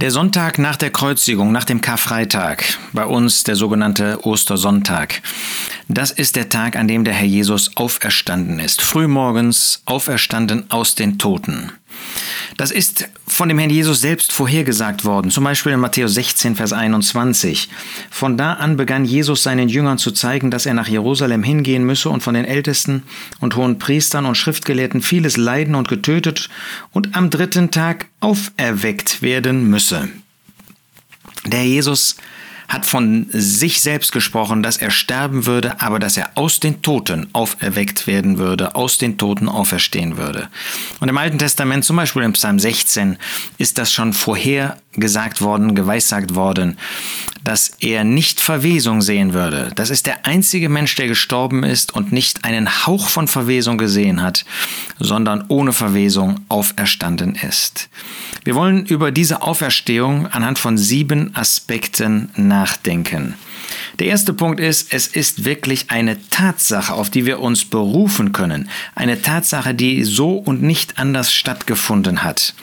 Der 0.00 0.12
Sonntag 0.12 0.60
nach 0.60 0.76
der 0.76 0.90
Kreuzigung, 0.90 1.50
nach 1.50 1.64
dem 1.64 1.80
Karfreitag, 1.80 2.62
bei 2.92 3.04
uns 3.04 3.42
der 3.42 3.56
sogenannte 3.56 4.24
Ostersonntag, 4.24 5.22
das 5.88 6.12
ist 6.12 6.36
der 6.36 6.48
Tag, 6.48 6.76
an 6.76 6.86
dem 6.86 7.02
der 7.02 7.14
Herr 7.14 7.26
Jesus 7.26 7.76
auferstanden 7.76 8.60
ist, 8.60 8.80
frühmorgens 8.80 9.82
auferstanden 9.86 10.70
aus 10.70 10.94
den 10.94 11.18
Toten. 11.18 11.72
Das 12.56 12.70
ist 12.70 13.08
von 13.26 13.48
dem 13.48 13.58
Herrn 13.58 13.70
Jesus 13.70 14.00
selbst 14.00 14.32
vorhergesagt 14.32 15.04
worden, 15.04 15.30
zum 15.30 15.44
Beispiel 15.44 15.72
in 15.72 15.80
Matthäus 15.80 16.14
16, 16.14 16.56
Vers 16.56 16.72
21. 16.72 17.68
Von 18.10 18.36
da 18.36 18.54
an 18.54 18.76
begann 18.76 19.04
Jesus 19.04 19.42
seinen 19.42 19.68
Jüngern 19.68 19.98
zu 19.98 20.10
zeigen, 20.10 20.50
dass 20.50 20.66
er 20.66 20.74
nach 20.74 20.88
Jerusalem 20.88 21.42
hingehen 21.42 21.84
müsse 21.84 22.08
und 22.08 22.22
von 22.22 22.34
den 22.34 22.44
Ältesten 22.44 23.02
und 23.40 23.56
hohen 23.56 23.78
Priestern 23.78 24.26
und 24.26 24.36
Schriftgelehrten 24.36 25.02
vieles 25.02 25.36
leiden 25.36 25.74
und 25.74 25.88
getötet 25.88 26.48
und 26.92 27.14
am 27.14 27.30
dritten 27.30 27.70
Tag 27.70 28.06
auferweckt 28.20 29.22
werden 29.22 29.68
müsse. 29.68 30.08
Der 31.46 31.64
Jesus 31.64 32.16
hat 32.68 32.84
von 32.84 33.26
sich 33.30 33.80
selbst 33.80 34.12
gesprochen, 34.12 34.62
dass 34.62 34.76
er 34.76 34.90
sterben 34.90 35.46
würde, 35.46 35.80
aber 35.80 35.98
dass 35.98 36.16
er 36.16 36.30
aus 36.34 36.60
den 36.60 36.82
Toten 36.82 37.28
auferweckt 37.32 38.06
werden 38.06 38.38
würde, 38.38 38.74
aus 38.74 38.98
den 38.98 39.16
Toten 39.16 39.48
auferstehen 39.48 40.18
würde. 40.18 40.48
Und 41.00 41.08
im 41.08 41.16
Alten 41.16 41.38
Testament, 41.38 41.84
zum 41.84 41.96
Beispiel 41.96 42.22
im 42.22 42.34
Psalm 42.34 42.58
16, 42.58 43.16
ist 43.56 43.78
das 43.78 43.92
schon 43.92 44.12
vorher 44.12 44.76
gesagt 45.00 45.40
worden, 45.40 45.74
geweissagt 45.74 46.34
worden, 46.34 46.78
dass 47.44 47.72
er 47.80 48.04
nicht 48.04 48.40
Verwesung 48.40 49.00
sehen 49.00 49.32
würde. 49.32 49.70
Das 49.74 49.90
ist 49.90 50.06
der 50.06 50.26
einzige 50.26 50.68
Mensch, 50.68 50.94
der 50.96 51.08
gestorben 51.08 51.62
ist 51.62 51.94
und 51.94 52.12
nicht 52.12 52.44
einen 52.44 52.86
Hauch 52.86 53.08
von 53.08 53.28
Verwesung 53.28 53.78
gesehen 53.78 54.22
hat, 54.22 54.44
sondern 54.98 55.44
ohne 55.48 55.72
Verwesung 55.72 56.40
auferstanden 56.48 57.34
ist. 57.36 57.88
Wir 58.44 58.54
wollen 58.54 58.86
über 58.86 59.10
diese 59.10 59.42
Auferstehung 59.42 60.26
anhand 60.26 60.58
von 60.58 60.76
sieben 60.78 61.34
Aspekten 61.34 62.30
nachdenken. 62.36 63.34
Der 63.98 64.06
erste 64.06 64.32
Punkt 64.32 64.60
ist, 64.60 64.92
es 64.92 65.08
ist 65.08 65.44
wirklich 65.44 65.90
eine 65.90 66.18
Tatsache, 66.30 66.94
auf 66.94 67.10
die 67.10 67.26
wir 67.26 67.40
uns 67.40 67.64
berufen 67.64 68.32
können. 68.32 68.70
Eine 68.94 69.22
Tatsache, 69.22 69.74
die 69.74 70.04
so 70.04 70.36
und 70.36 70.62
nicht 70.62 70.98
anders 70.98 71.32
stattgefunden 71.32 72.22
hat. 72.22 72.54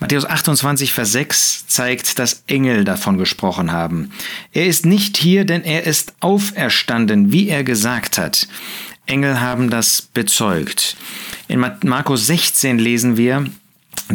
Matthäus 0.00 0.24
28, 0.24 0.92
Vers 0.92 1.12
6 1.12 1.66
zeigt, 1.68 2.18
dass 2.18 2.42
Engel 2.48 2.84
davon 2.84 3.16
gesprochen 3.16 3.70
haben. 3.70 4.10
Er 4.52 4.66
ist 4.66 4.84
nicht 4.84 5.16
hier, 5.16 5.44
denn 5.44 5.62
er 5.62 5.84
ist 5.84 6.14
auferstanden, 6.18 7.30
wie 7.30 7.48
er 7.48 7.62
gesagt 7.62 8.18
hat. 8.18 8.48
Engel 9.06 9.40
haben 9.40 9.70
das 9.70 10.02
bezeugt. 10.02 10.96
In 11.46 11.64
Markus 11.84 12.26
16 12.26 12.80
lesen 12.80 13.16
wir, 13.16 13.46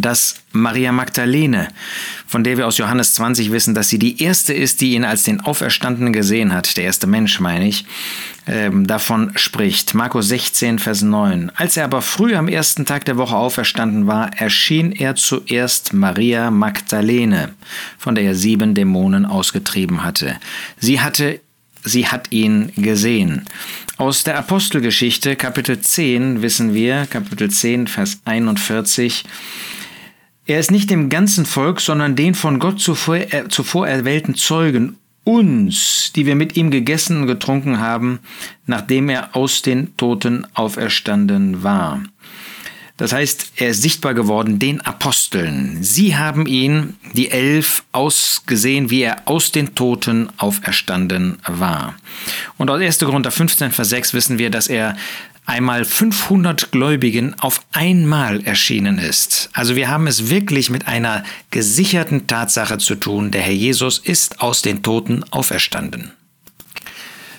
dass 0.01 0.35
Maria 0.51 0.91
Magdalene, 0.91 1.67
von 2.25 2.43
der 2.43 2.57
wir 2.57 2.67
aus 2.67 2.77
Johannes 2.77 3.13
20 3.15 3.51
wissen, 3.51 3.75
dass 3.75 3.89
sie 3.89 3.99
die 3.99 4.21
erste 4.21 4.53
ist, 4.53 4.81
die 4.81 4.93
ihn 4.93 5.05
als 5.05 5.23
den 5.23 5.41
Auferstandenen 5.41 6.13
gesehen 6.13 6.53
hat, 6.53 6.77
der 6.77 6.85
erste 6.85 7.07
Mensch 7.07 7.39
meine 7.39 7.67
ich, 7.67 7.85
ähm, 8.47 8.87
davon 8.87 9.31
spricht. 9.35 9.93
Markus 9.93 10.29
16, 10.29 10.79
Vers 10.79 11.01
9. 11.01 11.51
Als 11.55 11.77
er 11.77 11.85
aber 11.85 12.01
früh 12.01 12.35
am 12.35 12.47
ersten 12.47 12.85
Tag 12.85 13.05
der 13.05 13.17
Woche 13.17 13.35
auferstanden 13.35 14.07
war, 14.07 14.31
erschien 14.37 14.91
er 14.91 15.15
zuerst 15.15 15.93
Maria 15.93 16.51
Magdalene, 16.51 17.53
von 17.97 18.15
der 18.15 18.23
er 18.23 18.35
sieben 18.35 18.73
Dämonen 18.73 19.25
ausgetrieben 19.25 20.03
hatte. 20.03 20.37
Sie 20.79 21.01
hatte 21.01 21.39
sie 21.87 22.07
hat 22.07 22.31
ihn 22.31 22.71
gesehen. 22.75 23.45
Aus 23.97 24.23
der 24.23 24.37
Apostelgeschichte, 24.37 25.35
Kapitel 25.35 25.79
10, 25.79 26.41
wissen 26.41 26.73
wir, 26.73 27.07
Kapitel 27.09 27.49
10, 27.49 27.87
Vers 27.87 28.19
41, 28.25 29.23
er 30.47 30.59
ist 30.59 30.71
nicht 30.71 30.89
dem 30.89 31.09
ganzen 31.09 31.45
Volk, 31.45 31.81
sondern 31.81 32.15
den 32.15 32.33
von 32.33 32.59
Gott 32.59 32.79
zuvor, 32.79 33.17
äh, 33.17 33.47
zuvor 33.49 33.87
erwählten 33.87 34.35
Zeugen, 34.35 34.97
uns, 35.23 36.13
die 36.15 36.25
wir 36.25 36.35
mit 36.35 36.55
ihm 36.55 36.71
gegessen 36.71 37.21
und 37.21 37.27
getrunken 37.27 37.79
haben, 37.79 38.19
nachdem 38.65 39.09
er 39.09 39.35
aus 39.35 39.61
den 39.61 39.95
Toten 39.97 40.47
auferstanden 40.53 41.63
war. 41.63 42.01
Das 42.95 43.13
heißt, 43.13 43.51
er 43.57 43.69
ist 43.69 43.83
sichtbar 43.83 44.15
geworden 44.15 44.57
den 44.57 44.81
Aposteln. 44.81 45.83
Sie 45.83 46.15
haben 46.15 46.47
ihn, 46.47 46.95
die 47.13 47.29
Elf, 47.29 47.83
ausgesehen, 47.91 48.89
wie 48.89 49.01
er 49.01 49.27
aus 49.27 49.51
den 49.51 49.75
Toten 49.75 50.29
auferstanden 50.37 51.37
war. 51.45 51.95
Und 52.57 52.71
aus 52.71 52.81
1. 52.81 52.99
Korinther 52.99 53.29
15, 53.29 53.71
Vers 53.71 53.89
6 53.89 54.13
wissen 54.13 54.39
wir, 54.39 54.49
dass 54.49 54.67
er 54.67 54.95
einmal 55.47 55.85
500 55.85 56.71
Gläubigen 56.71 57.33
auf 57.39 57.61
einmal 57.71 58.41
erschienen 58.45 58.99
ist. 58.99 59.49
Also 59.53 59.75
wir 59.75 59.89
haben 59.89 60.05
es 60.05 60.29
wirklich 60.29 60.69
mit 60.69 60.87
einer 60.87 61.23
gesicherten 61.49 62.27
Tatsache 62.27 62.77
zu 62.77 62.95
tun, 62.95 63.31
der 63.31 63.41
Herr 63.41 63.53
Jesus 63.53 63.97
ist 63.97 64.41
aus 64.41 64.61
den 64.61 64.83
Toten 64.83 65.23
auferstanden. 65.31 66.11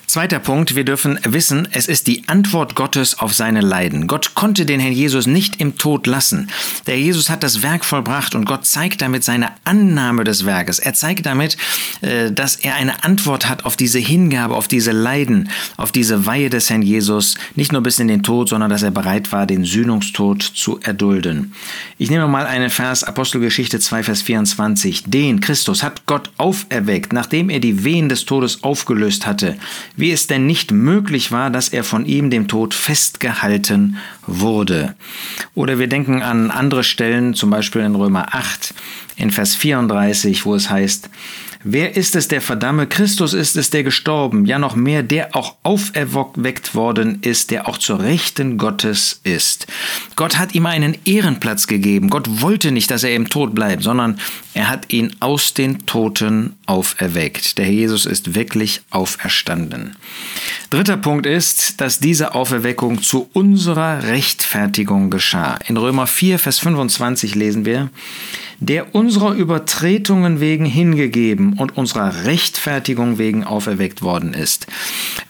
Zweiter 0.09 0.39
Punkt, 0.39 0.75
wir 0.75 0.85
dürfen 0.85 1.21
wissen, 1.23 1.69
es 1.71 1.87
ist 1.87 2.07
die 2.07 2.27
Antwort 2.29 2.75
Gottes 2.75 3.19
auf 3.19 3.35
seine 3.35 3.61
Leiden. 3.61 4.07
Gott 4.07 4.35
konnte 4.35 4.65
den 4.65 4.81
Herrn 4.81 4.95
Jesus 4.95 5.27
nicht 5.27 5.61
im 5.61 5.77
Tod 5.77 6.07
lassen. 6.07 6.49
Der 6.87 6.99
Jesus 6.99 7.29
hat 7.29 7.43
das 7.43 7.63
Werk 7.63 7.85
vollbracht 7.85 8.35
und 8.35 8.47
Gott 8.47 8.65
zeigt 8.65 9.03
damit 9.03 9.23
seine 9.23 9.51
Annahme 9.65 10.25
des 10.25 10.47
Werkes. 10.47 10.79
Er 10.79 10.95
zeigt 10.95 11.27
damit, 11.27 11.59
äh, 12.01 12.33
dass 12.33 12.57
er 12.57 12.77
eine 12.77 13.05
Antwort 13.05 13.51
hat 13.51 13.67
auf 13.67 13.77
diese 13.77 13.99
Hingabe, 13.99 14.57
auf 14.57 14.67
diese 14.67 14.93
Leiden, 14.93 15.51
auf 15.77 15.93
diese 15.93 16.25
Weihe 16.25 16.49
des 16.49 16.71
Herrn 16.71 16.81
Jesus, 16.81 17.35
nicht 17.55 17.73
nur 17.73 17.83
bis 17.83 17.99
in 17.99 18.09
den 18.09 18.23
Tod, 18.23 18.49
sondern 18.49 18.71
dass 18.71 18.83
er 18.83 18.91
bereit 18.91 19.31
war, 19.31 19.45
den 19.45 19.67
Sühnungstod 19.67 20.43
zu 20.43 20.81
erdulden. 20.81 21.53
Ich 21.99 22.09
nehme 22.09 22.29
mal 22.29 22.47
einen 22.47 22.71
Vers, 22.71 23.05
Apostelgeschichte 23.05 23.79
2, 23.79 24.05
Vers 24.05 24.23
24. 24.23 25.05
Den, 25.05 25.41
Christus, 25.41 25.83
hat 25.83 26.07
Gott 26.07 26.31
auferweckt, 26.39 27.13
nachdem 27.13 27.51
er 27.51 27.61
die 27.61 27.85
Wehen 27.85 28.09
des 28.09 28.25
Todes 28.25 28.65
aufgelöst 28.65 29.27
hatte 29.27 29.59
wie 29.99 30.13
es 30.13 30.29
denn 30.29 30.47
nicht 30.47 30.71
möglich 30.71 31.33
war, 31.33 31.51
dass 31.51 31.69
er 31.69 31.85
von 31.85 32.07
ihm 32.07 32.31
dem 32.31 32.49
Tod 32.49 32.73
festgehalten 32.73 33.99
wurde. 34.27 34.95
Oder 35.55 35.79
wir 35.79 35.89
denken 35.89 36.23
an 36.23 36.51
andere 36.51 36.85
Stellen, 36.85 37.35
zum 37.35 37.51
Beispiel 37.51 37.83
in 37.83 37.97
Römer 37.97 38.35
8, 38.35 38.75
in 39.17 39.31
Vers 39.33 39.57
34, 39.57 40.47
wo 40.47 40.55
es 40.55 40.71
heißt, 40.71 41.11
Wer 41.65 41.97
ist 41.97 42.15
es, 42.15 42.29
der 42.29 42.41
verdamme? 42.41 42.87
Christus 42.87 43.35
ist 43.35 43.57
es, 43.57 43.71
der 43.71 43.83
gestorben, 43.83 44.47
ja 44.47 44.61
noch 44.61 44.77
mehr, 44.77 45.03
der 45.03 45.35
auch 45.35 45.57
auferweckt 45.65 46.75
worden 46.77 47.19
ist, 47.23 47.51
der 47.51 47.69
auch 47.69 47.79
zur 47.79 48.01
Rechten 48.01 48.59
Gottes 48.59 49.21
ist. 49.25 49.67
Gott 50.15 50.39
hat 50.39 50.55
ihm 50.55 50.67
einen 50.67 50.97
Ehrenplatz 51.05 51.67
gegeben. 51.67 52.11
Gott 52.11 52.43
wollte 52.43 52.71
nicht, 52.71 52.91
dass 52.91 53.03
er 53.03 53.15
im 53.15 53.29
Tod 53.29 53.55
bleibt, 53.57 53.83
sondern 53.83 54.21
er 54.55 54.69
hat 54.69 54.93
ihn 54.93 55.17
aus 55.19 55.53
den 55.53 55.85
Toten 55.87 56.57
auferweckt. 56.67 57.59
Der 57.59 57.65
Herr 57.65 57.73
Jesus 57.73 58.07
ist 58.07 58.37
wirklich 58.37 58.83
auferstanden. 58.91 59.97
Dritter 60.71 60.97
Punkt 60.97 61.27
ist, 61.27 61.81
dass 61.81 61.99
diese 61.99 62.35
Auferweckung 62.35 63.03
zu 63.03 63.31
unserer 63.33 64.05
Rechtfertigung 64.05 65.11
geschah. 65.11 65.59
In 65.67 65.77
Römer 65.77 66.07
4, 66.07 66.39
Vers 66.39 66.61
25 66.61 67.35
lesen 67.35 67.65
wir, 67.65 67.91
der 68.61 68.95
unserer 68.95 69.35
Übertretungen 69.35 70.41
wegen 70.41 70.65
hingegeben 70.65 71.55
und 71.55 71.77
unserer 71.77 72.25
Rechtfertigung 72.25 73.19
wegen 73.19 73.45
auferweckt 73.45 74.03
worden 74.03 74.35
ist. 74.35 74.67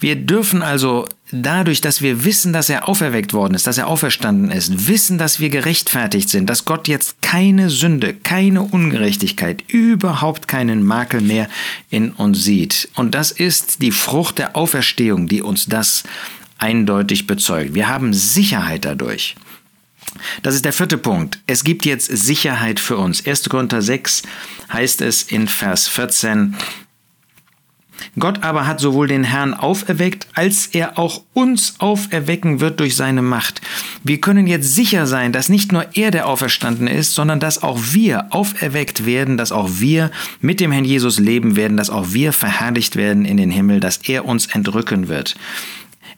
Wir 0.01 0.17
dürfen 0.17 0.63
also 0.63 1.07
dadurch, 1.31 1.81
dass 1.81 2.01
wir 2.01 2.25
wissen, 2.25 2.53
dass 2.53 2.71
er 2.71 2.89
auferweckt 2.89 3.35
worden 3.35 3.55
ist, 3.55 3.67
dass 3.67 3.77
er 3.77 3.89
auferstanden 3.89 4.51
ist, 4.51 4.89
wissen, 4.89 5.19
dass 5.19 5.41
wir 5.41 5.51
gerechtfertigt 5.51 6.31
sind, 6.31 6.49
dass 6.49 6.65
Gott 6.65 6.89
jetzt 6.89 7.21
keine 7.21 7.69
Sünde, 7.69 8.15
keine 8.15 8.63
Ungerechtigkeit, 8.63 9.63
überhaupt 9.69 10.49
keinen 10.49 10.83
Makel 10.83 11.21
mehr 11.21 11.49
in 11.91 12.13
uns 12.13 12.43
sieht. 12.45 12.89
Und 12.95 13.15
das 13.15 13.31
ist 13.31 13.83
die 13.83 13.93
Frucht 13.93 14.39
der 14.39 14.57
Auferstehung, 14.57 15.29
die 15.29 15.43
uns 15.43 15.67
das 15.67 16.05
eindeutig 16.57 17.27
bezeugt. 17.27 17.75
Wir 17.75 17.89
haben 17.89 18.15
Sicherheit 18.15 18.85
dadurch. 18.85 19.37
Das 20.43 20.55
ist 20.55 20.65
der 20.65 20.73
vierte 20.73 20.99
Punkt. 20.99 21.39
Es 21.47 21.65
gibt 21.65 21.85
jetzt 21.85 22.07
Sicherheit 22.07 22.81
für 22.81 22.97
uns. 22.97 23.27
1. 23.27 23.49
Korinther 23.49 23.83
6 23.83 24.23
heißt 24.73 25.01
es 25.01 25.23
in 25.23 25.49
Vers 25.49 25.89
14, 25.89 26.57
Gott 28.19 28.43
aber 28.43 28.67
hat 28.67 28.81
sowohl 28.81 29.09
den 29.09 29.25
Herrn 29.25 29.55
auferweckt, 29.55 30.29
als 30.35 30.67
er 30.69 30.99
auch 30.99 31.23
uns 31.35 31.75
auferwecken 31.79 32.61
wird 32.61 32.81
durch 32.81 32.97
seine 32.97 33.23
Macht. 33.23 33.61
Wir 34.03 34.21
können 34.21 34.47
jetzt 34.47 34.75
sicher 34.75 35.07
sein, 35.07 35.33
dass 35.33 35.49
nicht 35.49 35.73
nur 35.73 35.87
er 35.95 36.11
der 36.11 36.27
Auferstandene 36.27 36.93
ist, 36.93 37.15
sondern 37.15 37.41
dass 37.41 37.63
auch 37.63 37.79
wir 37.93 38.27
auferweckt 38.31 39.07
werden, 39.07 39.37
dass 39.37 39.53
auch 39.53 39.69
wir 39.75 40.11
mit 40.41 40.61
dem 40.61 40.73
Herrn 40.73 40.85
Jesus 40.85 41.19
leben 41.19 41.57
werden, 41.57 41.77
dass 41.77 41.91
auch 41.91 42.13
wir 42.13 42.33
verherrlicht 42.33 42.97
werden 42.97 43.25
in 43.25 43.37
den 43.37 43.51
Himmel, 43.51 43.81
dass 43.81 43.99
er 43.99 44.25
uns 44.25 44.47
entrücken 44.47 45.09
wird. 45.09 45.37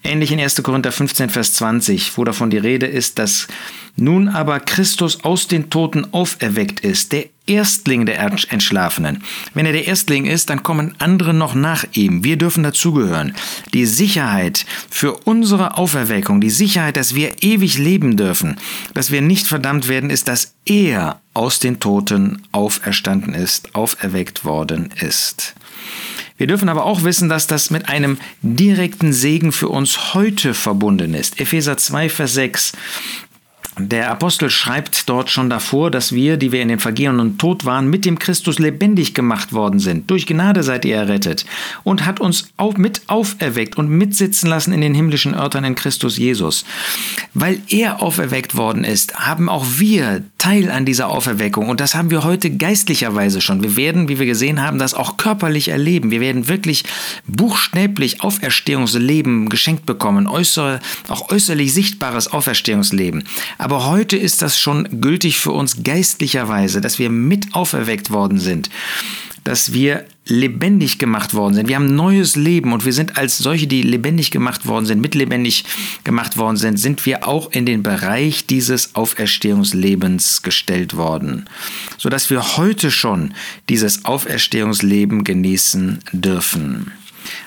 Ähnlich 0.02 0.32
in 0.32 0.40
1. 0.40 0.62
Korinther 0.62 0.92
15, 0.92 1.28
Vers 1.28 1.52
20, 1.54 2.16
wo 2.16 2.24
davon 2.24 2.48
die 2.48 2.56
Rede 2.56 2.86
ist, 2.86 3.18
dass 3.18 3.48
nun 3.96 4.28
aber 4.28 4.58
Christus 4.58 5.24
aus 5.24 5.46
den 5.46 5.68
Toten 5.68 6.14
auferweckt 6.14 6.80
ist, 6.80 7.12
der 7.12 7.26
Erstling 7.46 8.06
der 8.06 8.18
Entschlafenen. 8.18 9.22
Wenn 9.52 9.66
er 9.66 9.72
der 9.72 9.86
Erstling 9.86 10.24
ist, 10.24 10.48
dann 10.48 10.62
kommen 10.62 10.94
andere 11.00 11.34
noch 11.34 11.54
nach 11.54 11.84
ihm. 11.92 12.24
Wir 12.24 12.38
dürfen 12.38 12.62
dazugehören. 12.62 13.34
Die 13.74 13.84
Sicherheit 13.84 14.64
für 14.88 15.18
unsere 15.24 15.76
Auferweckung, 15.76 16.40
die 16.40 16.50
Sicherheit, 16.50 16.96
dass 16.96 17.14
wir 17.14 17.42
ewig 17.42 17.76
leben 17.76 18.16
dürfen, 18.16 18.56
dass 18.94 19.10
wir 19.10 19.20
nicht 19.20 19.46
verdammt 19.46 19.88
werden, 19.88 20.08
ist, 20.08 20.28
dass 20.28 20.54
er 20.64 21.20
aus 21.34 21.58
den 21.58 21.78
Toten 21.78 22.42
auferstanden 22.52 23.34
ist, 23.34 23.74
auferweckt 23.74 24.46
worden 24.46 24.94
ist. 25.00 25.54
Wir 26.40 26.46
dürfen 26.46 26.70
aber 26.70 26.86
auch 26.86 27.04
wissen, 27.04 27.28
dass 27.28 27.46
das 27.46 27.68
mit 27.68 27.90
einem 27.90 28.16
direkten 28.40 29.12
Segen 29.12 29.52
für 29.52 29.68
uns 29.68 30.14
heute 30.14 30.54
verbunden 30.54 31.12
ist. 31.12 31.38
Epheser 31.38 31.76
2, 31.76 32.08
Vers 32.08 32.32
6. 32.32 32.72
Der 33.88 34.10
Apostel 34.10 34.50
schreibt 34.50 35.08
dort 35.08 35.30
schon 35.30 35.48
davor, 35.48 35.90
dass 35.90 36.12
wir, 36.12 36.36
die 36.36 36.52
wir 36.52 36.60
in 36.60 36.68
den 36.68 36.78
Vergehen 36.78 37.18
und 37.18 37.38
Tod 37.38 37.64
waren, 37.64 37.88
mit 37.88 38.04
dem 38.04 38.18
Christus 38.18 38.58
lebendig 38.58 39.14
gemacht 39.14 39.52
worden 39.52 39.80
sind. 39.80 40.10
Durch 40.10 40.26
Gnade 40.26 40.62
seid 40.62 40.84
ihr 40.84 40.96
errettet 40.96 41.46
und 41.82 42.04
hat 42.04 42.20
uns 42.20 42.50
auch 42.56 42.76
mit 42.76 43.02
auferweckt 43.06 43.78
und 43.78 43.88
mitsitzen 43.88 44.50
lassen 44.50 44.72
in 44.72 44.82
den 44.82 44.94
himmlischen 44.94 45.34
Örtern 45.34 45.64
in 45.64 45.74
Christus 45.74 46.18
Jesus. 46.18 46.64
Weil 47.32 47.60
er 47.68 48.02
auferweckt 48.02 48.54
worden 48.54 48.84
ist, 48.84 49.14
haben 49.14 49.48
auch 49.48 49.64
wir 49.78 50.22
Teil 50.36 50.70
an 50.70 50.84
dieser 50.84 51.08
Auferweckung 51.08 51.68
und 51.68 51.80
das 51.80 51.94
haben 51.94 52.10
wir 52.10 52.24
heute 52.24 52.50
geistlicherweise 52.50 53.40
schon. 53.40 53.62
Wir 53.62 53.76
werden, 53.76 54.08
wie 54.08 54.18
wir 54.18 54.26
gesehen 54.26 54.62
haben, 54.62 54.78
das 54.78 54.94
auch 54.94 55.16
körperlich 55.16 55.68
erleben. 55.68 56.10
Wir 56.10 56.20
werden 56.20 56.48
wirklich 56.48 56.84
buchstäblich 57.26 58.22
Auferstehungsleben 58.22 59.48
geschenkt 59.48 59.86
bekommen, 59.86 60.26
äußere, 60.26 60.80
auch 61.08 61.30
äußerlich 61.30 61.72
sichtbares 61.72 62.28
Auferstehungsleben. 62.28 63.24
Aber 63.58 63.69
heute 63.70 64.16
ist 64.16 64.42
das 64.42 64.58
schon 64.58 65.00
gültig 65.00 65.38
für 65.38 65.52
uns 65.52 65.82
geistlicherweise, 65.82 66.80
dass 66.80 66.98
wir 66.98 67.10
mit 67.10 67.54
auferweckt 67.54 68.10
worden 68.10 68.38
sind, 68.38 68.70
dass 69.44 69.72
wir 69.72 70.04
lebendig 70.26 70.98
gemacht 70.98 71.34
worden 71.34 71.54
sind. 71.54 71.68
Wir 71.68 71.76
haben 71.76 71.94
neues 71.94 72.36
Leben 72.36 72.72
und 72.72 72.84
wir 72.84 72.92
sind 72.92 73.16
als 73.16 73.38
solche, 73.38 73.66
die 73.66 73.82
lebendig 73.82 74.30
gemacht 74.30 74.66
worden 74.66 74.86
sind, 74.86 75.00
mitlebendig 75.00 75.64
gemacht 76.04 76.36
worden 76.36 76.56
sind, 76.56 76.78
sind 76.78 77.04
wir 77.06 77.26
auch 77.26 77.50
in 77.50 77.66
den 77.66 77.82
Bereich 77.82 78.46
dieses 78.46 78.94
Auferstehungslebens 78.94 80.42
gestellt 80.42 80.96
worden, 80.96 81.48
sodass 81.98 82.30
wir 82.30 82.56
heute 82.56 82.90
schon 82.90 83.34
dieses 83.68 84.04
Auferstehungsleben 84.04 85.24
genießen 85.24 86.00
dürfen. 86.12 86.92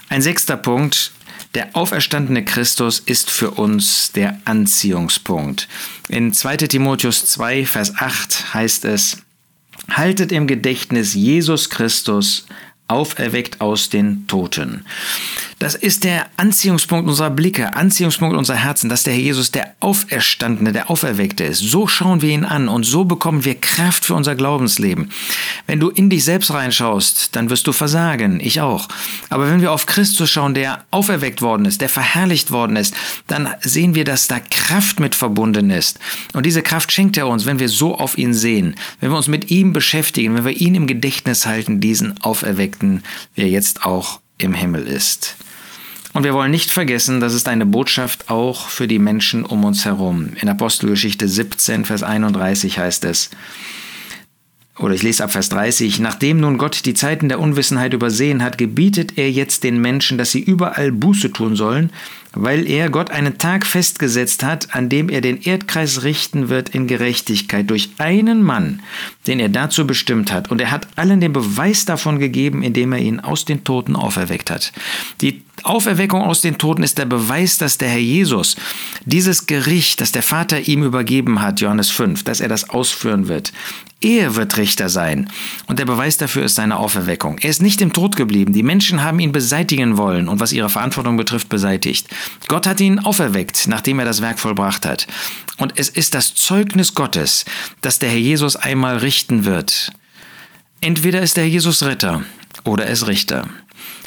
Ein 0.10 0.22
sechster 0.22 0.58
Punkt, 0.58 1.12
der 1.54 1.76
auferstandene 1.76 2.44
Christus 2.44 3.00
ist 3.00 3.30
für 3.30 3.52
uns 3.52 4.12
der 4.12 4.40
Anziehungspunkt. 4.46 5.68
In 6.10 6.34
2 6.34 6.58
Timotheus 6.58 7.26
2, 7.28 7.66
Vers 7.66 7.94
8 7.98 8.54
heißt 8.54 8.86
es, 8.86 9.18
Haltet 9.90 10.32
im 10.32 10.48
Gedächtnis 10.48 11.14
Jesus 11.14 11.70
Christus, 11.70 12.46
auferweckt 12.88 13.62
aus 13.62 13.90
den 13.90 14.28
Toten. 14.28 14.86
Das 15.64 15.76
ist 15.76 16.04
der 16.04 16.26
Anziehungspunkt 16.36 17.08
unserer 17.08 17.30
Blicke, 17.30 17.74
Anziehungspunkt 17.74 18.36
unserer 18.36 18.58
Herzen, 18.58 18.90
dass 18.90 19.04
der 19.04 19.14
Herr 19.14 19.22
Jesus 19.22 19.50
der 19.50 19.76
Auferstandene, 19.80 20.74
der 20.74 20.92
Auferweckte 20.92 21.46
ist. 21.46 21.60
So 21.60 21.88
schauen 21.88 22.22
wir 22.22 22.32
ihn 22.32 22.44
an 22.44 22.68
und 22.68 22.84
so 22.84 23.06
bekommen 23.06 23.46
wir 23.46 23.56
Kraft 23.56 24.04
für 24.04 24.14
unser 24.14 24.36
Glaubensleben. 24.36 25.10
Wenn 25.66 25.80
du 25.80 25.90
in 25.90 26.10
dich 26.10 26.26
selbst 26.26 26.52
reinschaust, 26.52 27.34
dann 27.38 27.50
wirst 27.50 27.66
du 27.66 27.72
versagen, 27.72 28.42
ich 28.42 28.60
auch. 28.60 28.90
Aber 29.30 29.50
wenn 29.50 29.62
wir 29.62 29.72
auf 29.72 29.86
Christus 29.86 30.30
schauen, 30.30 30.54
der 30.54 30.84
auferweckt 30.92 31.42
worden 31.42 31.64
ist, 31.64 31.80
der 31.80 31.88
verherrlicht 31.88 32.52
worden 32.52 32.76
ist, 32.76 32.94
dann 33.28 33.48
sehen 33.62 33.96
wir, 33.96 34.04
dass 34.04 34.28
da 34.28 34.42
Kraft 34.42 35.00
mit 35.00 35.16
verbunden 35.16 35.70
ist. 35.70 35.98
Und 36.34 36.46
diese 36.46 36.62
Kraft 36.62 36.92
schenkt 36.92 37.16
er 37.16 37.30
uns, 37.30 37.46
wenn 37.46 37.60
wir 37.60 37.70
so 37.70 37.98
auf 37.98 38.18
ihn 38.18 38.34
sehen, 38.34 38.76
wenn 39.00 39.12
wir 39.12 39.18
uns 39.18 39.30
mit 39.30 39.50
ihm 39.50 39.72
beschäftigen, 39.72 40.36
wenn 40.36 40.44
wir 40.44 40.60
ihn 40.60 40.76
im 40.76 40.88
Gedächtnis 40.88 41.46
halten, 41.46 41.80
diesen 41.80 42.22
Auferweckten, 42.22 43.02
der 43.38 43.48
jetzt 43.48 43.86
auch 43.86 44.20
im 44.40 44.54
Himmel 44.54 44.88
ist. 44.88 45.38
Und 46.14 46.24
wir 46.24 46.34
wollen 46.36 46.52
nicht 46.52 46.72
vergessen, 46.72 47.20
das 47.20 47.34
ist 47.34 47.48
eine 47.48 47.66
Botschaft 47.66 48.30
auch 48.30 48.70
für 48.70 48.88
die 48.88 49.00
Menschen 49.00 49.44
um 49.44 49.66
uns 49.66 49.84
herum. 49.84 50.34
In 50.40 50.48
Apostelgeschichte 50.48 51.28
17, 51.28 51.86
Vers 51.86 52.04
31 52.04 52.78
heißt 52.78 53.04
es, 53.06 53.32
oder 54.80 54.96
ich 54.96 55.04
lese 55.04 55.24
ab 55.24 55.32
Vers 55.32 55.50
30, 55.50 56.00
nachdem 56.00 56.40
nun 56.40 56.58
Gott 56.58 56.86
die 56.86 56.96
Zeiten 56.96 57.30
der 57.30 57.40
Unwissenheit 57.40 57.94
übersehen 57.94 58.42
hat, 58.42 58.58
gebietet 58.58 59.18
er 59.18 59.30
jetzt 59.30 59.64
den 59.64 59.80
Menschen, 59.80 60.18
dass 60.18 60.32
sie 60.32 60.42
überall 60.42 60.92
Buße 60.92 61.32
tun 61.32 61.56
sollen, 61.56 61.92
weil 62.34 62.68
er 62.68 62.90
Gott 62.90 63.12
einen 63.12 63.38
Tag 63.38 63.68
festgesetzt 63.68 64.44
hat, 64.44 64.74
an 64.74 64.90
dem 64.90 65.10
er 65.10 65.22
den 65.22 65.40
Erdkreis 65.40 66.02
richten 66.02 66.50
wird 66.50 66.70
in 66.70 66.88
Gerechtigkeit 66.88 67.70
durch 67.70 67.92
einen 68.00 68.42
Mann, 68.42 68.82
den 69.28 69.40
er 69.40 69.50
dazu 69.50 69.86
bestimmt 69.86 70.32
hat. 70.32 70.50
Und 70.50 70.60
er 70.60 70.72
hat 70.72 70.88
allen 70.96 71.22
den 71.22 71.34
Beweis 71.34 71.86
davon 71.86 72.18
gegeben, 72.18 72.64
indem 72.64 72.94
er 72.94 73.00
ihn 73.00 73.20
aus 73.20 73.46
den 73.46 73.64
Toten 73.64 73.96
auferweckt 73.96 74.50
hat. 74.50 74.74
Die 75.22 75.44
Auferweckung 75.62 76.24
aus 76.24 76.42
den 76.42 76.58
Toten 76.58 76.82
ist 76.82 76.98
der 76.98 77.06
Beweis, 77.06 77.60
dass 77.60 77.78
der 77.78 77.90
Herr 77.90 78.00
Jesus 78.00 78.56
dieses 79.06 79.46
Gericht, 79.46 80.02
das 80.02 80.12
der 80.12 80.24
Vater 80.24 80.68
ihm 80.68 80.84
übergeben 80.84 81.42
hat, 81.42 81.62
Johannes 81.62 81.92
5, 81.92 82.24
dass 82.24 82.42
er 82.42 82.50
das 82.50 82.70
ausführen 82.72 83.28
wird. 83.28 83.54
Er 84.04 84.36
wird 84.36 84.58
Richter 84.58 84.90
sein. 84.90 85.30
Und 85.68 85.80
der 85.80 85.86
Beweis 85.86 86.18
dafür 86.18 86.44
ist 86.44 86.56
seine 86.56 86.78
Auferweckung. 86.78 87.38
Er 87.38 87.50
ist 87.50 87.62
nicht 87.62 87.82
im 87.82 87.94
Tod 87.94 88.18
geblieben. 88.18 88.52
Die 88.52 88.62
Menschen 88.62 89.02
haben 89.02 89.20
ihn 89.20 89.32
beseitigen 89.32 89.98
wollen 89.98 90.28
und 90.28 90.42
was 90.42 90.52
ihre 90.52 90.70
Verantwortung 90.70 91.16
betrifft, 91.16 91.48
beseitigt. 91.48 92.08
Gott 92.50 92.68
hat 92.68 92.82
ihn 92.82 93.00
auferweckt, 93.00 93.68
nachdem 93.68 94.00
er 94.00 94.06
das 94.06 94.22
Werk 94.22 94.40
vollbracht 94.40 94.86
hat. 94.86 95.08
Und 95.58 95.74
es 95.78 95.88
ist 95.88 96.16
das 96.16 96.36
Zeugnis 96.36 96.96
Gottes, 96.96 97.46
dass 97.80 98.00
der 98.00 98.10
Herr 98.10 98.18
Jesus 98.18 98.58
einmal 98.58 98.98
richten 98.98 99.46
wird. 99.46 99.94
Entweder 100.82 101.22
ist 101.22 101.38
der 101.38 101.46
Herr 101.46 101.52
Jesus 101.52 101.84
Ritter 101.84 102.24
oder 102.66 102.86
er 102.86 102.92
ist 102.92 103.08
Richter 103.08 103.48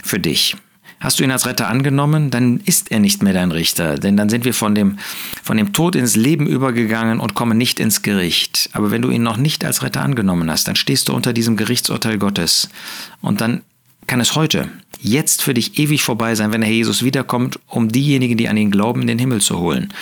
für 0.05 0.21
dich. 0.21 0.57
Hast 0.99 1.19
du 1.19 1.25
ihn 1.25 1.31
als 1.31 1.47
Retter 1.47 1.69
angenommen, 1.69 2.31
dann 2.31 2.59
ist 2.65 2.91
er 2.91 3.01
nicht 3.01 3.23
mehr 3.23 3.35
dein 3.35 3.53
Richter, 3.53 3.97
denn 3.97 4.17
dann 4.17 4.31
sind 4.31 4.45
wir 4.47 4.55
von 4.55 4.75
dem, 4.75 4.99
von 5.43 5.59
dem 5.59 5.73
Tod 5.73 5.95
ins 5.95 6.17
Leben 6.17 6.47
übergegangen 6.47 7.21
und 7.21 7.35
kommen 7.35 7.59
nicht 7.59 7.81
ins 7.81 8.01
Gericht. 8.03 8.71
Aber 8.73 8.91
wenn 8.91 9.03
du 9.03 9.11
ihn 9.11 9.23
noch 9.23 9.37
nicht 9.37 9.65
als 9.65 9.83
Retter 9.83 10.03
angenommen 10.03 10.51
hast, 10.51 10.69
dann 10.69 10.77
stehst 10.77 11.09
du 11.09 11.15
unter 11.15 11.35
diesem 11.35 11.57
Gerichtsurteil 11.57 12.19
Gottes 12.19 12.71
und 13.21 13.43
dann 13.43 13.63
kann 14.07 14.21
es 14.21 14.37
heute, 14.37 14.69
jetzt 15.01 15.43
für 15.43 15.55
dich 15.55 15.79
ewig 15.79 16.03
vorbei 16.03 16.35
sein, 16.35 16.53
wenn 16.53 16.61
der 16.61 16.69
Herr 16.69 16.77
Jesus 16.77 17.03
wiederkommt, 17.03 17.59
um 17.67 17.89
diejenigen, 17.89 18.37
die 18.37 18.49
an 18.49 18.57
ihn 18.57 18.71
glauben, 18.71 19.03
in 19.03 19.07
den 19.07 19.19
Himmel 19.19 19.41
zu 19.41 19.59
holen. 19.59 19.93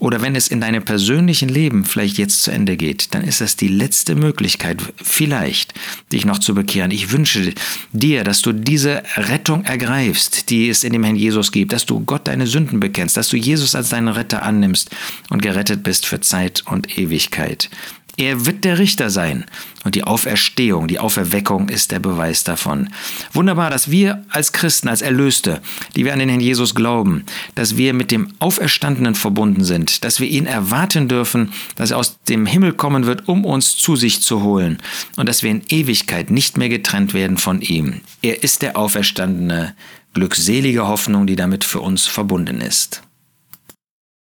Oder 0.00 0.22
wenn 0.22 0.34
es 0.34 0.48
in 0.48 0.60
deinem 0.60 0.84
persönlichen 0.84 1.48
Leben 1.48 1.84
vielleicht 1.84 2.18
jetzt 2.18 2.42
zu 2.42 2.50
Ende 2.50 2.76
geht, 2.76 3.14
dann 3.14 3.22
ist 3.22 3.40
das 3.40 3.56
die 3.56 3.68
letzte 3.68 4.16
Möglichkeit, 4.16 4.78
vielleicht 4.96 5.72
dich 6.12 6.24
noch 6.24 6.38
zu 6.38 6.54
bekehren. 6.54 6.90
Ich 6.90 7.12
wünsche 7.12 7.54
dir, 7.92 8.24
dass 8.24 8.42
du 8.42 8.52
diese 8.52 9.02
Rettung 9.16 9.64
ergreifst, 9.64 10.50
die 10.50 10.68
es 10.68 10.82
in 10.82 10.92
dem 10.92 11.04
Herrn 11.04 11.16
Jesus 11.16 11.52
gibt, 11.52 11.72
dass 11.72 11.86
du 11.86 12.00
Gott 12.00 12.26
deine 12.26 12.46
Sünden 12.46 12.80
bekennst, 12.80 13.16
dass 13.16 13.28
du 13.28 13.36
Jesus 13.36 13.74
als 13.74 13.90
deinen 13.90 14.08
Retter 14.08 14.42
annimmst 14.42 14.90
und 15.30 15.42
gerettet 15.42 15.82
bist 15.82 16.06
für 16.06 16.20
Zeit 16.20 16.64
und 16.66 16.98
Ewigkeit. 16.98 17.70
Er 18.16 18.46
wird 18.46 18.64
der 18.64 18.78
Richter 18.78 19.10
sein. 19.10 19.44
Und 19.84 19.94
die 19.94 20.04
Auferstehung, 20.04 20.88
die 20.88 20.98
Auferweckung 20.98 21.68
ist 21.68 21.90
der 21.90 21.98
Beweis 21.98 22.44
davon. 22.44 22.88
Wunderbar, 23.32 23.70
dass 23.70 23.90
wir 23.90 24.24
als 24.30 24.52
Christen, 24.52 24.88
als 24.88 25.02
Erlöste, 25.02 25.60
die 25.94 26.04
wir 26.04 26.12
an 26.12 26.20
den 26.20 26.28
Herrn 26.28 26.40
Jesus 26.40 26.74
glauben, 26.74 27.24
dass 27.54 27.76
wir 27.76 27.92
mit 27.92 28.10
dem 28.10 28.32
Auferstandenen 28.38 29.14
verbunden 29.14 29.64
sind, 29.64 30.04
dass 30.04 30.20
wir 30.20 30.28
ihn 30.28 30.46
erwarten 30.46 31.08
dürfen, 31.08 31.52
dass 31.76 31.90
er 31.90 31.98
aus 31.98 32.18
dem 32.28 32.46
Himmel 32.46 32.72
kommen 32.72 33.06
wird, 33.06 33.28
um 33.28 33.44
uns 33.44 33.76
zu 33.76 33.96
sich 33.96 34.22
zu 34.22 34.42
holen 34.42 34.78
und 35.16 35.28
dass 35.28 35.42
wir 35.42 35.50
in 35.50 35.62
Ewigkeit 35.68 36.30
nicht 36.30 36.56
mehr 36.56 36.68
getrennt 36.68 37.14
werden 37.14 37.36
von 37.36 37.60
ihm. 37.60 38.00
Er 38.22 38.42
ist 38.42 38.62
der 38.62 38.78
Auferstandene, 38.78 39.74
glückselige 40.14 40.86
Hoffnung, 40.86 41.26
die 41.26 41.36
damit 41.36 41.64
für 41.64 41.80
uns 41.80 42.06
verbunden 42.06 42.60
ist. 42.60 43.02